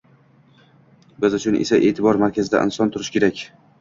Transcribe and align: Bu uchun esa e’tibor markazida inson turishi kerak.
Bu 1.25 1.29
uchun 1.39 1.57
esa 1.65 1.81
e’tibor 1.89 2.19
markazida 2.25 2.65
inson 2.71 2.95
turishi 2.97 3.15
kerak. 3.19 3.45